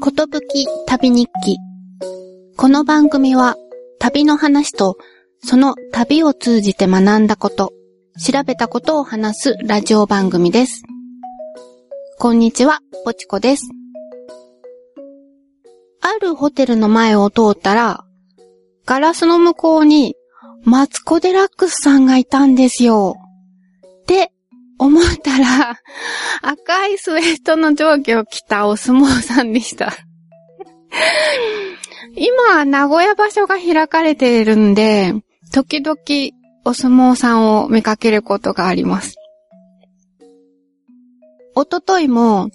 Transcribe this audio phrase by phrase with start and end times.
[0.00, 1.56] ことぶき旅日記。
[2.56, 3.56] この番組は
[3.98, 4.96] 旅の話と
[5.40, 7.72] その旅を通じて学んだこと、
[8.16, 10.84] 調べたことを話すラジオ番組です。
[12.18, 13.68] こんにちは、ぽちこです。
[16.00, 18.04] あるホテルの前を通ったら、
[18.86, 20.14] ガラスの向こうに
[20.62, 23.16] マツコデラックスさんがいたんですよ。
[24.02, 24.30] って
[24.78, 25.78] 思ったら、
[26.42, 29.92] 赤いスウェットの上下を着たお相撲さんでした。
[32.14, 35.14] 今、名古屋場所が開かれているんで、
[35.52, 35.96] 時々
[36.64, 39.16] お相撲さんを見かけることがあります。
[41.54, 42.50] おとといも、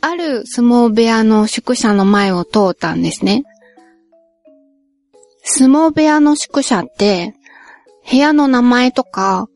[0.00, 3.44] ある相撲部屋の宿舎の前を通ったんですね。
[5.44, 7.34] 相撲部屋の宿舎って、
[8.10, 9.48] 部屋の名前とか、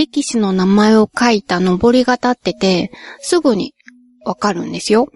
[0.00, 3.74] 力士の名前を書いた上りが立ってて、すぐに
[4.24, 5.08] わかるんですよ。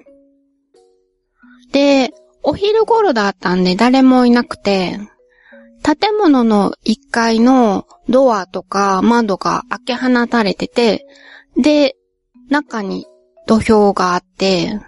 [1.72, 2.10] で、
[2.42, 4.98] お昼頃だったんで誰もいなくて、
[5.82, 11.06] 建物の1階のドアとか窓が開け放たれてて、
[11.56, 11.96] で、
[12.50, 13.06] 中に
[13.46, 14.80] 土俵があって、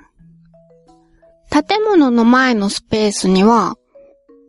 [1.50, 3.77] 建物の前のスペースには、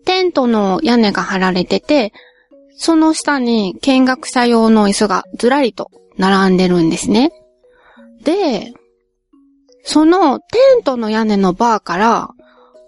[0.04, 2.12] テントの屋根が張られてて、
[2.78, 7.32] その下に見学者用の椅子がずらりと並んでるんですね。
[8.24, 8.74] で、
[9.84, 10.46] そのテ
[10.80, 12.30] ントの屋根のバーから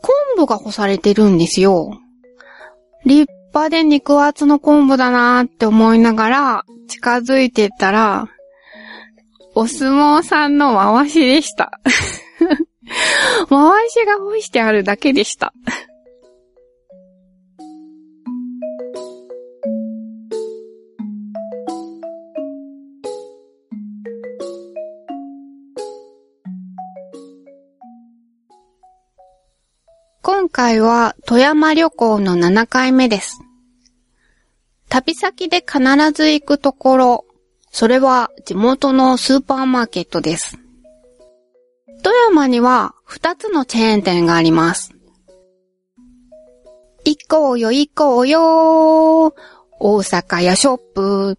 [0.01, 1.91] 昆布が干されてるんですよ。
[3.05, 8.27] 立派で肉厚の昆布だなーって思いながら近づいてったら、
[9.55, 11.79] お相撲さんの回しでした。
[13.49, 15.53] 回しが干してあるだけでした。
[30.49, 33.39] 今回は富山旅行の7回目です。
[34.89, 35.79] 旅先で必
[36.11, 37.25] ず行くところ、
[37.69, 40.57] それは地元のスーパーマーケットです。
[42.01, 44.91] 富山には2つのチェーン店があります。
[47.05, 49.27] 行こうよ行こうよ
[49.79, 51.37] 大阪屋ショップ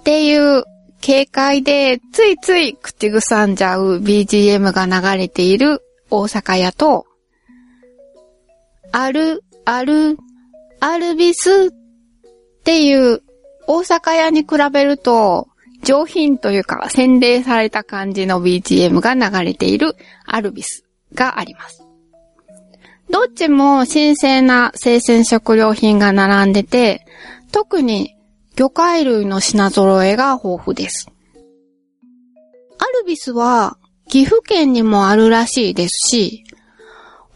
[0.00, 0.62] っていう
[1.04, 5.80] 軽快でついつい口ぐさんじゃう BGM が流れている
[6.10, 7.06] 大阪屋と、
[8.98, 10.16] ある、ある、
[10.80, 11.70] アルビスっ
[12.64, 13.22] ていう
[13.66, 15.48] 大阪屋に比べると
[15.82, 21.86] 上品というか洗練された感じの BGM が流れているアルビスがあります。
[23.10, 27.04] どっちも新鮮な生鮮食料品が並んでて、
[27.52, 28.16] 特に
[28.54, 31.10] 魚介類の品揃えが豊富です。
[32.78, 33.76] アルビスは
[34.08, 36.45] 岐阜県にもあるらしいですし、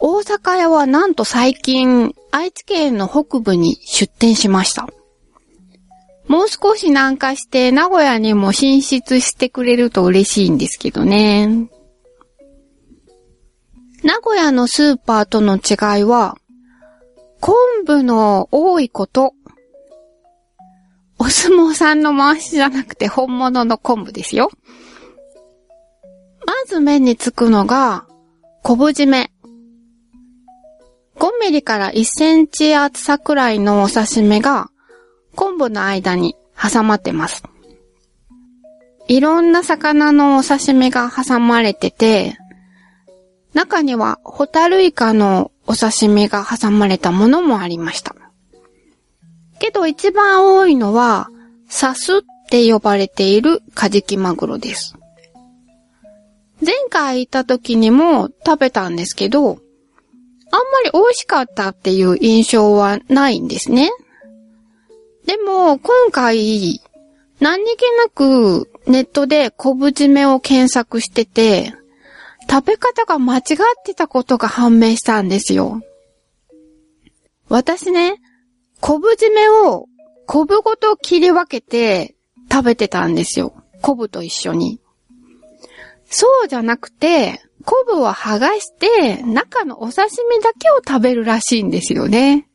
[0.03, 4.87] 大阪屋はなんと最近愛知県の北部に出店しました。
[6.27, 11.69] もう少し南下して名古屋にも進出してくれると嬉しいんですけどね。
[14.03, 16.35] 名古屋のスーパーとの違いは、
[17.39, 19.35] 昆布の多いこと。
[21.19, 24.49] お相撲さんの回しじゃなくて本物の昆布ですよ。
[26.47, 28.07] まず目につくのが、
[28.63, 29.30] 昆布締め。
[31.21, 34.71] 5ミリから1センチ厚さくらいのお刺身が
[35.35, 37.43] 昆布の間に挟まってます。
[39.07, 42.39] いろんな魚のお刺身が挟まれてて、
[43.53, 48.15] 中にはホタルイカのお刺身が挟まれたものもありました。
[49.59, 51.29] けど一番多いのは、
[51.69, 54.95] サスって呼ばれているカジキマグロです。
[56.65, 59.60] 前回行った時にも食べたんですけど、
[60.51, 63.89] あんまり美味しかったっていう印象はないんですね。
[65.25, 66.81] でも、今回、
[67.39, 71.73] 何気なくネットで昆布締めを検索してて、
[72.49, 73.43] 食べ方が間違っ
[73.85, 75.81] てたことが判明したんですよ。
[77.49, 78.21] 私ね、
[78.79, 79.87] 昆布締めを
[80.25, 82.15] 昆布ごと切り分けて
[82.51, 83.53] 食べてたんですよ。
[83.81, 84.79] 昆布と一緒に。
[86.05, 92.47] そうじゃなくて、昆布を剥がして、中のお刺身だけを食べるらしいんですよね。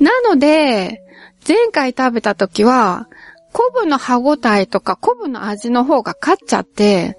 [0.00, 1.02] なので、
[1.46, 3.08] 前回食べた時は、
[3.52, 7.18] 昆布の歯ごたえとか昆布の味の方が勝っちゃって、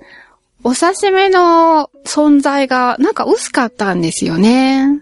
[0.63, 5.01] お刺身の存在がなんか薄かったんですよね。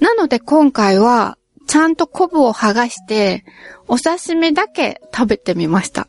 [0.00, 3.44] なので今回は、ちゃんと昆布を剥がして、
[3.88, 6.08] お刺身だけ食べてみました。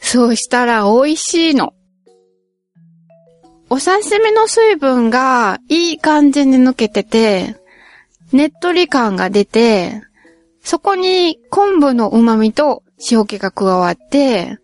[0.00, 1.74] そうしたら美味しいの。
[3.74, 7.56] お刺身の水分がいい感じに抜けてて、
[8.30, 10.00] ねっとり感が出て、
[10.62, 14.60] そこに昆布の旨味と塩気が加わって、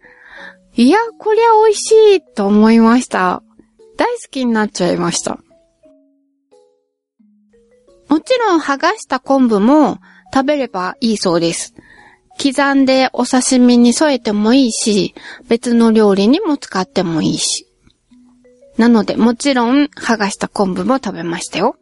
[0.77, 3.43] いや、こりゃ美味しいと思いました。
[3.97, 5.41] 大好きになっちゃいました。
[8.09, 9.99] もちろん剥がした昆布も
[10.33, 11.75] 食べればいいそうです。
[12.41, 15.17] 刻んでお刺身に添えてもいいし、
[15.49, 17.67] 別の料理にも使ってもいいし。
[18.81, 21.77] なので、もちろん剥がした昆布も食べましたよ。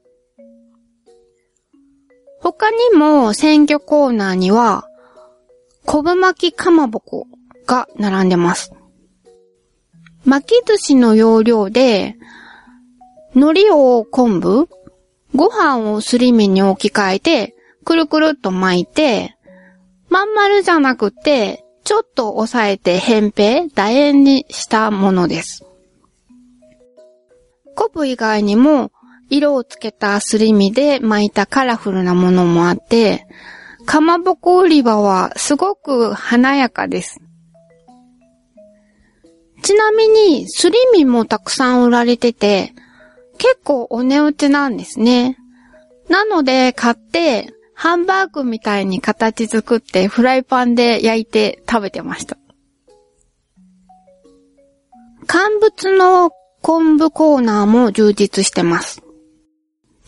[2.41, 4.89] 他にも鮮魚コーナーには、
[5.87, 7.29] 昆布巻きかまぼこ
[7.67, 8.73] が並んでます。
[10.25, 12.17] 巻き寿司の要領で、
[13.33, 14.69] 海苔を昆布、
[15.37, 17.55] ご飯をすり身に置き換えて、
[17.85, 19.37] くるくるっと巻いて、
[20.09, 25.68] まん丸じゃなくて、ちょっと押さえて扁平、楕円にしたものです。
[27.79, 28.91] 昆布以外にも、
[29.31, 33.29] 色をつけたすり身で巻いたカラフルなものもあって、
[33.87, 37.21] かまぼこ売り場はすごく華やかです。
[39.63, 42.75] ちなみに、すり身もたくさん売られてて、
[43.39, 45.39] 結構お値打ちなんですね。
[46.09, 52.37] なので、買って、ハンバーグみたいに形作ってフライパンで焼いて食べてました。
[55.29, 56.33] 乾物の
[56.63, 59.03] 昆布コーナーも充実してます。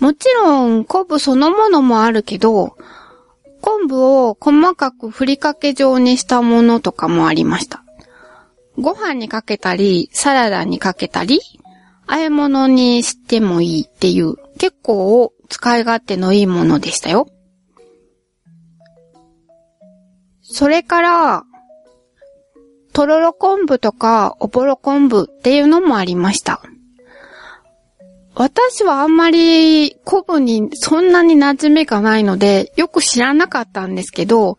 [0.00, 2.76] もちろん昆布そのものもあるけど、
[3.60, 7.84] 昆布を細かくふりかけ状にしたものとかもありました。
[8.78, 11.40] ご飯にかけたり、サラダにかけたり、
[12.06, 17.28] 和え物にしてもいいっていう、結構使い勝手のいいものでしたよ。
[20.42, 21.44] それから、
[22.92, 26.62] とろろ昆布とかおぼろ昆布っていうのもありました。
[28.34, 34.58] 私はあんまり昆布にそんなに馴染みがないので、よく知らなかったんですけど、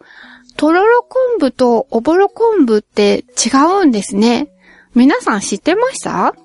[0.57, 3.50] とろろ昆布とおぼろ昆布って違
[3.81, 4.50] うんですね。
[4.94, 6.36] 皆さん知ってました？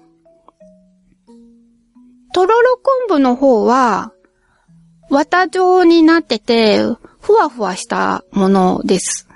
[2.33, 2.79] とろろ
[3.09, 4.13] 昆布の方は、
[5.11, 6.81] 綿状になってて、
[7.21, 9.29] ふわふわしたものです。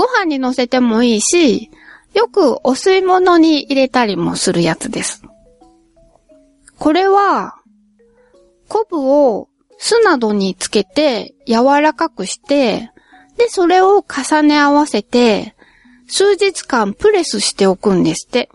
[0.00, 1.70] ご飯に乗せてもいいし、
[2.14, 5.22] よくお吸い物に入れたりもするやつです。
[6.78, 7.56] これは、
[8.66, 12.90] 昆布を酢などにつけて柔らかくして、
[13.36, 15.54] で、それを重ね合わせて、
[16.08, 18.48] 数日間プレスしておくんですって。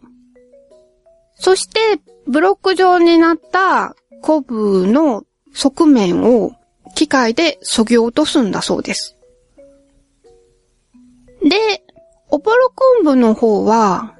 [1.35, 6.53] そして、ブロック状になった昆布の側面を
[6.95, 9.14] 機械で削ぎ落とすんだそうです。
[11.45, 11.83] で、
[12.29, 12.71] おぼろ
[13.03, 14.15] 昆布の方は、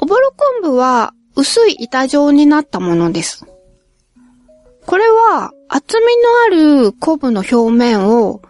[0.00, 3.44] おぼろ昆布は薄い板状になったものです。
[4.86, 6.06] これは厚み
[6.56, 8.40] のある昆布の表面を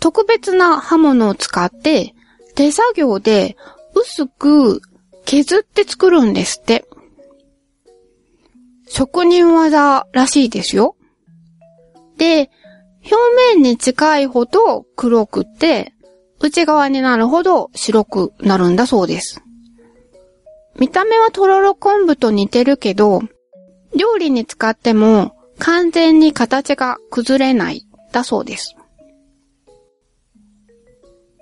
[0.00, 2.14] 特別な刃物を使って
[2.54, 3.56] 手作業で
[3.94, 4.82] 薄く
[5.24, 6.84] 削って作るんですって。
[8.86, 10.94] 職人技らしいですよ。
[12.18, 12.50] で、
[13.00, 13.16] 表
[13.54, 15.94] 面に近いほど黒くて、
[16.44, 19.42] 内側になるほど白くなるんだそうです。
[20.78, 23.22] 見た目はとろろ昆布と似てるけど、
[23.96, 28.76] 料理に使っても完全に形が崩れないだそうです。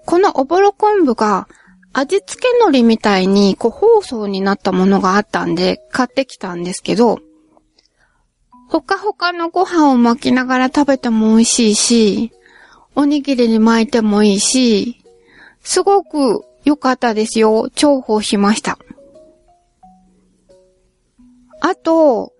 [0.07, 1.49] このおぼろ昆布が
[1.93, 7.19] 味付け海苔みたいに個包装になったものがあったんで買ってきたんですけど、
[8.69, 12.33] ほかほかのご飯を巻きながら食べても美味しいし、
[12.95, 15.03] おにぎりに巻いてもいいし、
[15.63, 17.69] すごく良かったですよ。
[17.75, 18.79] 重宝しました。
[21.61, 22.33] あと、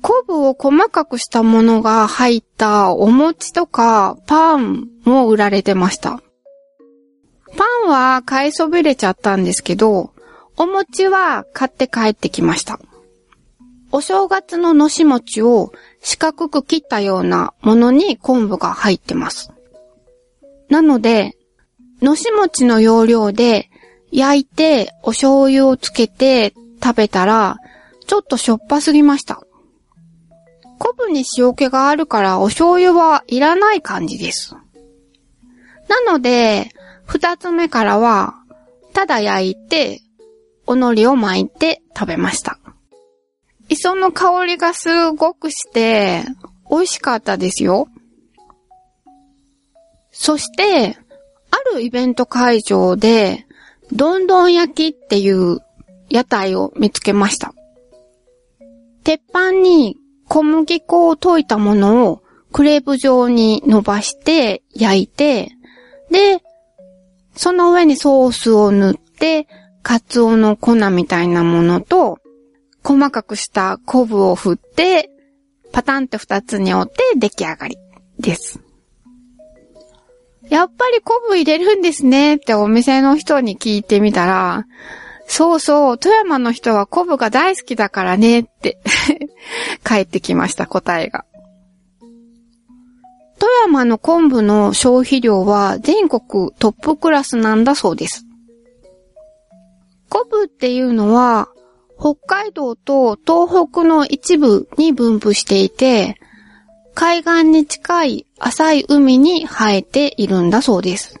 [0.00, 6.22] 昆布を細かくしたものが入ったお餅とかパンも売られてました。
[7.56, 10.12] パンは買いそびれちゃったんですけど、
[10.56, 12.80] お餅は買って帰ってきました。
[13.90, 19.52] お正月ののし餅を四角く切ったようなものに昆布が入ってます。
[20.68, 21.36] なので、
[22.02, 23.70] のし餅の要領で
[24.12, 27.56] 焼いてお醤油をつけて食べたら
[28.06, 29.42] ちょっとしょっぱすぎました。
[30.78, 34.54] 昆布に塩気があるからお醤油はいらない感じです。
[35.88, 36.70] なので、
[37.04, 38.34] 二つ目からは、
[38.92, 40.00] ただ焼いて、
[40.66, 42.58] お海苔を巻いて食べました。
[43.68, 46.24] 磯の香りがすごくして、
[46.70, 47.88] 美味しかったですよ。
[50.10, 50.96] そして、
[51.50, 53.46] あるイベント会場で、
[53.92, 55.60] どんどん焼きっていう
[56.10, 57.54] 屋台を見つけました。
[59.04, 59.96] 鉄板に
[60.28, 62.22] 小麦粉を溶いたものを
[62.52, 65.52] クレープ状に伸ばして焼いて、
[66.10, 66.42] で、
[67.34, 69.46] その上にソースを塗って、
[69.82, 72.18] カツオの粉みたいなものと、
[72.84, 75.10] 細かくした昆布を振って、
[75.72, 77.76] パタンって二つに折って出来上がり
[78.18, 78.60] です。
[80.48, 84.66] やっぱり昆布入れるんですねってお店の人に聞いてみたら、
[85.26, 88.78] そうそう、富山の人は昆布が大好きだからねって
[89.84, 91.26] 帰ってきました、答えが。
[93.38, 98.24] 富山の昆布の消費量は全国トップクラスなんだそうです。
[100.08, 101.48] 昆布っていうのは、
[101.98, 106.16] 北海道と東北の一部に分布していて、
[106.94, 111.20] 海岸に近い浅い海に生えているんだそうです。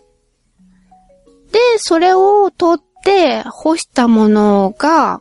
[1.52, 5.20] で、それを取って干したものが、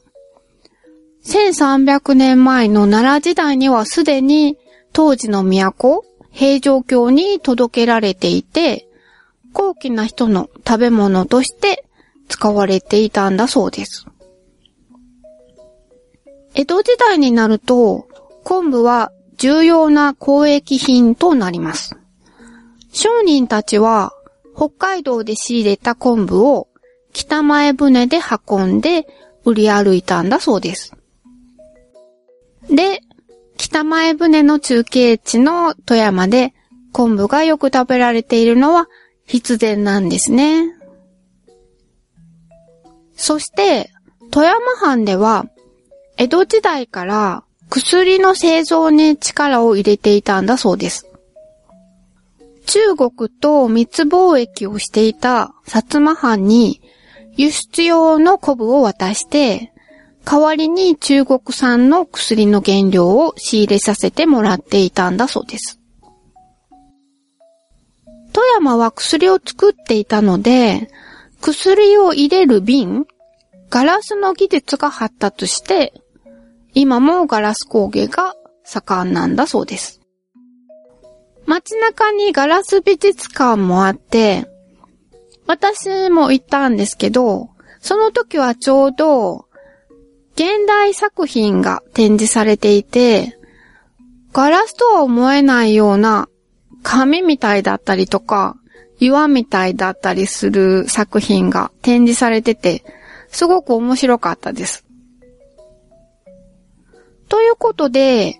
[1.25, 4.57] 1300年前の奈良時代にはすでに
[4.93, 8.87] 当時の都、平城京に届けられていて、
[9.53, 11.85] 高貴な人の食べ物として
[12.27, 14.05] 使われていたんだそうです。
[16.57, 18.07] 江戸時代になると、
[18.43, 21.95] 昆布は重要な交易品となります。
[22.91, 24.11] 商人たちは
[24.55, 26.67] 北海道で仕入れた昆布を
[27.13, 28.17] 北前船で
[28.49, 29.05] 運んで
[29.45, 30.93] 売り歩いたんだそうです。
[32.71, 33.01] で、
[33.57, 36.55] 北前船の中継地の富山で
[36.91, 38.87] 昆布がよく食べられているのは
[39.27, 40.75] 必然なんですね。
[43.15, 43.91] そして、
[44.31, 45.45] 富山藩では、
[46.17, 51.07] 江戸時代から薬の製造に力を入れていたんだそうです。
[52.65, 56.81] 中国と密貿易をしていた薩摩藩に
[57.35, 59.71] 輸出用の昆布を渡して、
[60.25, 65.79] 代わりに中国産の薬の原料を仕入れさせてもらっていたんだそうです。
[68.33, 70.89] 富山は薬を作っていたので、
[71.41, 73.05] 薬を入れる瓶、
[73.69, 75.93] ガラスの技術が発達して、
[76.79, 79.99] 今もガラス工芸が盛んなんだそうです。
[81.47, 84.45] 街中にガラス美術館もあって、
[85.47, 89.47] 私も行ったんですけど、その時はちょうど
[90.35, 93.39] 現代作品が展示されていて、
[94.31, 96.29] ガラスとは思えないような
[96.83, 98.55] 紙みたいだったりとか、
[98.99, 102.83] 岩みたいだったりする作品が展示されてて、
[103.29, 104.86] すごく面白かったです。
[107.29, 108.39] ということで、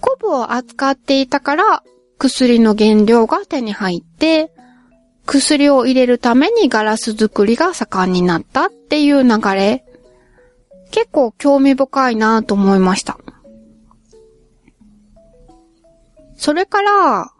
[0.00, 1.82] コブを扱っていたから
[2.18, 4.52] 薬の原料が手に入って、
[5.26, 9.84] 薬を入れるためにガラス作りが盛んになったっていう流れ、
[10.90, 13.18] 結構興味深いなと思いました。
[16.36, 17.32] それから、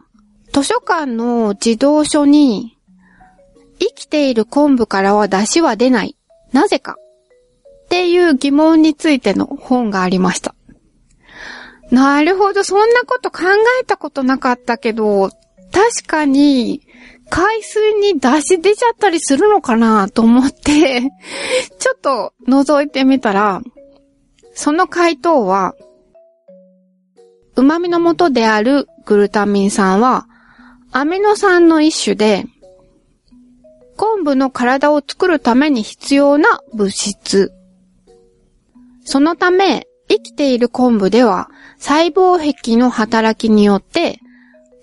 [0.53, 2.77] 図書館の児童書に、
[3.79, 6.15] 生きている昆布からは出汁は出ない。
[6.51, 6.97] なぜか
[7.85, 10.55] っていう疑問についての本がありました。
[11.91, 13.43] なるほど、そんなこと考
[13.81, 15.29] えたことなかったけど、
[15.71, 16.81] 確かに、
[17.29, 21.01] 海水に出し出ちゃったりするのかなと思って、
[21.79, 23.61] ちょっと覗いてみたら、
[24.53, 25.75] その回答は、
[27.55, 30.27] 旨味の元であるグルタミン酸は、
[30.91, 32.45] アミノ酸の一種で、
[33.97, 37.53] 昆布の体を作るために必要な物質。
[39.03, 44.19] そのため、生きている昆布では細胞壁の働きによって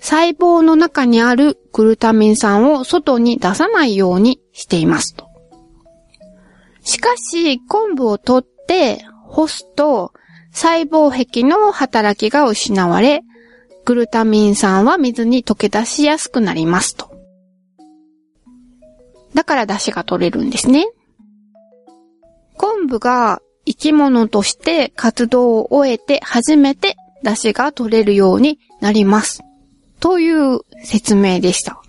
[0.01, 5.29] 細胞の中にあるグルタミン酸を外に出さないようにしていますと。
[6.83, 10.13] しかし、昆布を取って干すと
[10.53, 13.23] 細胞壁の働きが失われ、
[13.85, 17.15] グルタミン酸は水に溶け出しやすくなりますと。
[19.35, 20.87] だから出汁が取れるんですね。
[22.57, 29.43] 昆布が生き物として活動を終えて初めて出汁が取れるようになります。
[30.01, 31.83] という説明でした。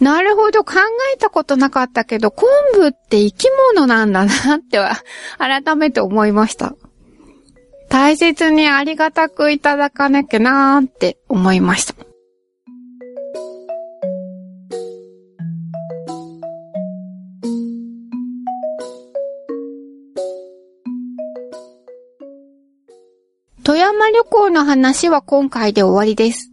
[0.00, 0.74] なるほど、考
[1.14, 4.98] えたことなかったけど、昆布って生き物なんだなっては、
[5.38, 6.74] 改めて思いました。
[7.88, 11.94] 大切にありがたくいただかなきゃなーって思いました。
[24.12, 26.50] 旅行の話は今回で終わりです。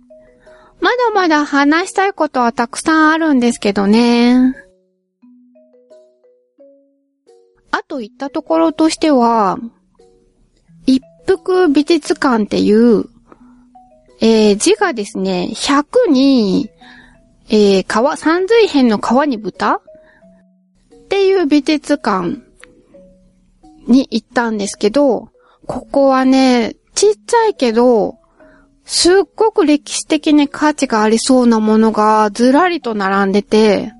[0.79, 4.53] まだまだ話したいことはたくさんあるんですけどね。
[7.71, 9.57] あと行ったところとしては、
[10.85, 13.05] 一服美術館っていう、
[14.19, 16.69] えー、字がですね、100に、
[17.49, 19.81] えー、川、三髄編の川に豚っ
[21.09, 22.39] ていう美術館
[23.87, 25.29] に行ったんですけど、
[25.65, 28.17] ここはね、ちっちゃいけど、
[28.83, 33.93] すっごく歴史的に価値がありそうなものがずらりと並んでて、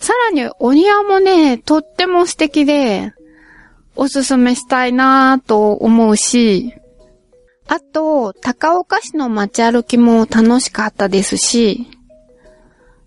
[0.00, 3.12] さらにお庭もね、とっても素敵で、
[3.94, 6.74] おすすめしたいなぁと思うし、
[7.68, 11.86] あと、高岡市の街歩きも楽しかったですし、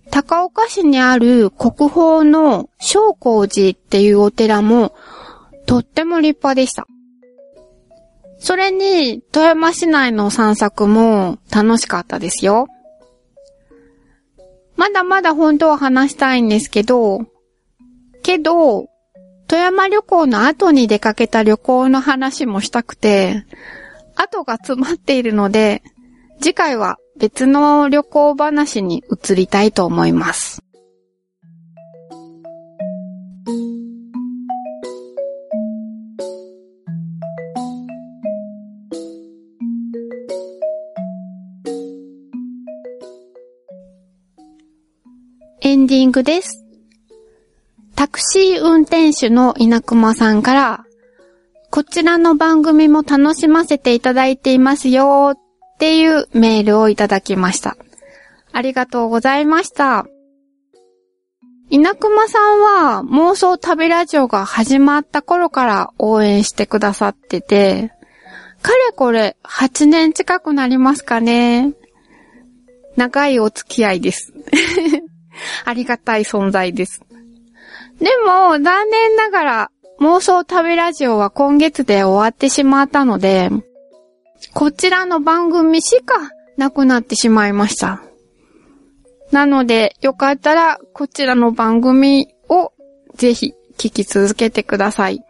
[0.10, 4.96] 高岡市にある国宝の小光寺っていうお寺も
[5.66, 6.88] とっても立派でした。
[8.42, 12.68] それに、富山市内の散策も楽しかったですよ。
[14.76, 17.28] まだまだ本当は話したいんですけど、
[18.24, 18.88] けど、
[19.48, 23.46] 富山旅行の後に出かけた旅行の話もしたくて、
[24.16, 25.84] 後が詰まっているので、
[26.42, 30.64] 次回は別の旅行話に移りたいと思います。
[45.82, 46.64] ンディングです。
[47.96, 50.86] タクシー運転手の稲熊さんから、
[51.72, 57.78] こちらの番組も楽しませていただいていますよっていうメールをいただきました。
[58.52, 60.06] ありがとうございました。
[61.70, 67.92] 稲熊さんは妄想旅ラジオが始まった頃から応援してくださってて、
[68.62, 71.74] かれこれ8年近くなりますかね。
[72.98, 74.34] 長いお付き合いです。
[75.66, 77.02] ありがたい存在です。
[78.00, 83.50] でも、残念ながら、妄想旅ラジオは今月で終わってしまったので、
[84.54, 88.02] こちらの番組しかなくなってしまいました。
[89.32, 92.74] なので、よかったら、こちらの番組を
[93.16, 95.24] ぜひ聞き続けてください。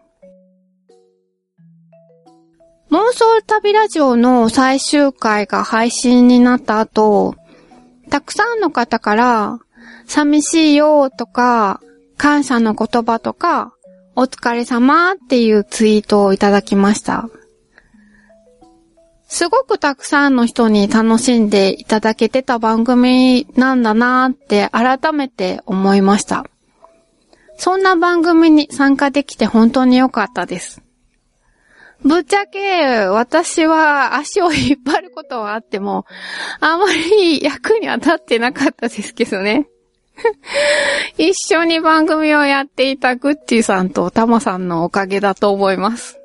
[2.89, 7.35] 妄想旅ラジオの最終回が配信になった後、
[8.09, 9.59] たくさんの方から、
[10.11, 11.79] 寂しいよとか、
[12.17, 13.73] 感謝の言葉とか、
[14.17, 17.29] お疲れ様っていうツイートをいただきました。
[19.29, 26.45] すごくたくさんの人に楽しんでいただけてた番組なんだなーって改めて思いました。
[27.55, 30.81] そんな番組に参加できて本当に良かったです。
[32.03, 36.05] ぶっちゃけ、私は足を引っ張ることはあっても、
[36.59, 39.70] あまり役には立ってなかったですけどね。
[41.17, 46.19] 一緒に番組をやっていたグッチさんとタマさんのおかげだと思います。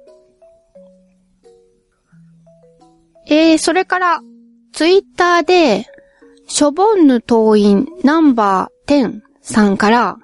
[3.28, 4.20] えー、それから、
[4.72, 5.86] ツイッターで、
[6.46, 10.16] ショボンヌ党員ナンバー10さんから、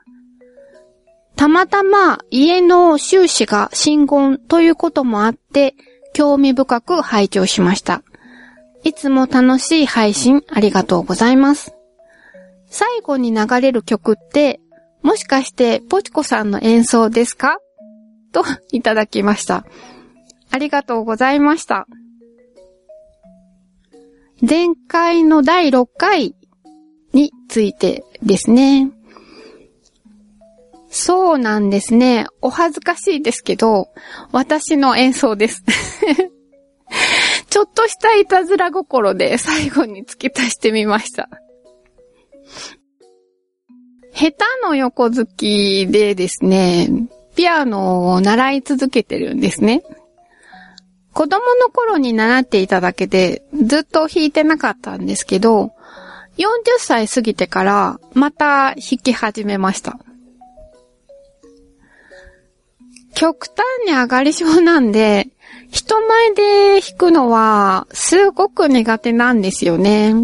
[1.34, 5.74] たまたま家の収支が新言ということもあって、
[6.12, 8.02] 興味深く拝聴しました。
[8.84, 11.74] いつも楽しい配信ありがとうございます。
[12.72, 14.58] 最後に流れる曲って、
[15.02, 17.58] もしかしてポチコさんの演奏ですか？
[18.32, 19.66] といただきました。
[20.50, 21.86] ありがとうございました。
[24.40, 26.34] 前回の第6回
[27.12, 28.90] についてですね。
[30.88, 32.26] そうなんですね。
[32.40, 33.88] お恥ずかしいですけど、
[34.32, 35.62] 私の演奏です。
[37.50, 41.28] ちょっとしたいたずら心で最後に付け足してみました。
[44.14, 46.88] 下手の横好きでですね、
[47.34, 49.82] ピアノを習い続けてるんですね。
[51.12, 55.72] 子供の頃に習っていただけでずっと弾いてなかったんですけど、
[56.38, 56.44] 40
[56.78, 59.98] 歳過ぎてからまた弾き始めました。
[63.14, 65.28] 極端に上がり症なんで、
[65.70, 70.14] 人前で弾くのはすごく苦手なんですよね。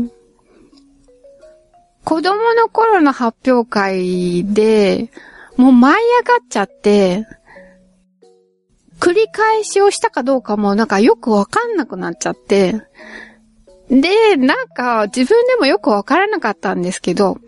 [2.09, 5.11] 子供の頃の発表会で、
[5.59, 7.27] もう舞い上がっちゃって、
[8.99, 12.81] 繰り返しをしたかどうかもなんかよくわかんなくなっちゃって、
[13.91, 17.41] で、なんか自分でもよくわからなかったんですけど、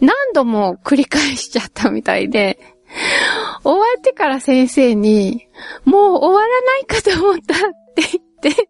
[0.00, 2.58] 何度も繰り返しちゃったみたいで、
[3.64, 5.46] 終わってから先生に、
[5.84, 7.58] もう終わらないかと思ったっ
[7.94, 8.68] て言って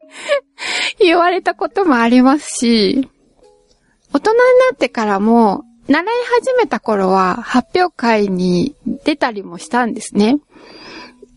[0.98, 3.08] 言われたこともありますし、
[4.12, 4.42] 大人にな
[4.74, 10.38] ってからも、習い始めた頃は発表会に出たりもしたんですね。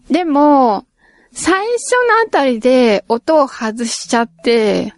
[0.09, 0.85] でも、
[1.31, 4.93] 最初のあたりで音を外しちゃって、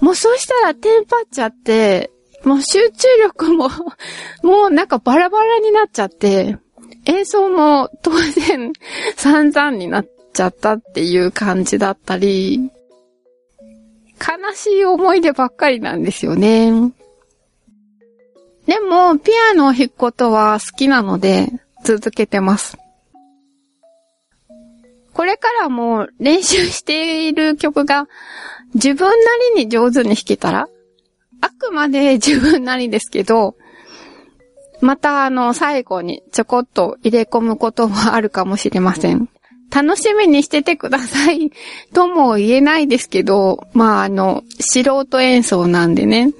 [0.00, 2.10] もうそうしたらテンパっちゃって、
[2.44, 3.68] もう集中力も
[4.42, 6.56] もうなんかバラバラになっちゃって、
[7.06, 8.72] 演奏も当然
[9.16, 12.70] 散々になっちゃったっていう感じだったり、
[14.18, 16.72] 悲しい思い出ばっかりなんですよね。
[18.66, 21.48] でも、ピアノを弾くことは好きなので、
[21.84, 22.78] 続けてます。
[25.12, 28.08] これからも練習している曲が
[28.74, 29.14] 自分な
[29.54, 30.68] りに上手に弾けたら、
[31.40, 33.54] あくまで自分なりですけど、
[34.80, 39.28] またあの最後にちょこっと入れ込むこともあるかもしれません。
[39.70, 41.50] 楽しみにしててください
[41.92, 46.32] とも言えないですけど、まああの、素人演奏なんでね。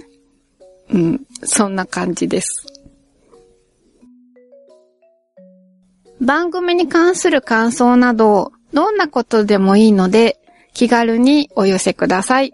[0.90, 2.66] うん、そんな感じです。
[6.20, 10.38] 番組に関する感想など、どんなことでもいいので、
[10.72, 12.52] 気軽にお寄せください。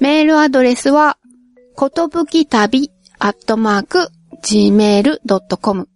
[0.00, 1.18] メールアドレスは、
[1.74, 4.08] ことぶき旅アットマーク
[4.42, 5.88] gmail.com。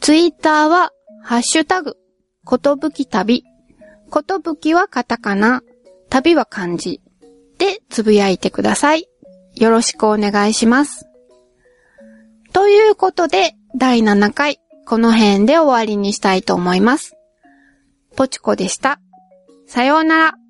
[0.00, 1.96] ツイッターは、ハッシュタグ、
[2.44, 3.44] ことぶき旅。
[4.10, 5.62] ことぶきはカタカナ、
[6.08, 7.00] 旅は漢字。
[7.58, 9.08] で、つぶやいてください。
[9.58, 11.06] よろしくお願いします。
[12.52, 17.16] ということで、第7回、この辺で終わりにしたいと思います。
[18.16, 19.00] ポチコでした。
[19.66, 20.47] さようなら。